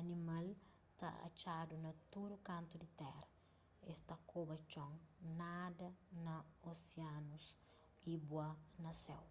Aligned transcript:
animal 0.00 0.46
ta 0.98 1.08
atxadu 1.26 1.74
na 1.84 1.90
tudu 2.12 2.36
kantu 2.48 2.74
di 2.82 2.88
tera 3.00 3.24
es 3.90 3.98
ta 4.08 4.16
koba 4.30 4.54
txon 4.70 4.92
nada 5.40 5.88
na 6.24 6.34
osianus 6.70 7.44
y 8.12 8.12
bua 8.28 8.48
na 8.82 8.90
séu 9.04 9.24